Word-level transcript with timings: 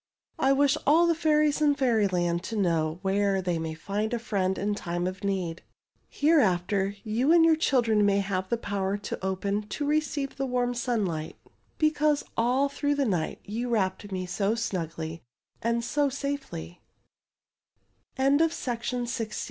''I 0.39 0.51
wish 0.51 0.79
all 0.87 1.05
the 1.05 1.13
fairies 1.13 1.61
in 1.61 1.75
Fairyland 1.75 2.43
to 2.45 2.55
know 2.55 2.97
where 3.03 3.39
they 3.39 3.59
may 3.59 3.75
find 3.75 4.15
a 4.15 4.17
friend 4.17 4.57
in 4.57 4.73
time 4.73 5.05
of 5.05 5.23
need. 5.23 5.57
^* 6.05 6.05
Hereafter 6.09 6.95
you 7.03 7.31
and 7.31 7.45
your 7.45 7.55
children 7.55 8.03
may 8.03 8.17
have 8.17 8.49
the 8.49 8.57
power 8.57 8.97
to 8.97 9.23
open 9.23 9.67
to 9.67 9.85
receive 9.85 10.37
the 10.37 10.47
warm 10.47 10.73
sunlight, 10.73 11.35
because 11.77 12.23
all 12.35 12.67
through 12.67 12.95
the 12.95 13.05
night 13.05 13.41
you 13.45 13.69
wrapped 13.69 14.11
me 14.11 14.25
so 14.25 14.55
sn 14.55 14.89